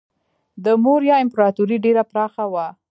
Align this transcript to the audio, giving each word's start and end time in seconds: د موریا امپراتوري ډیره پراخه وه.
د 0.65 0.65
موریا 0.83 1.15
امپراتوري 1.23 1.77
ډیره 1.85 2.03
پراخه 2.11 2.45
وه. 2.53 2.65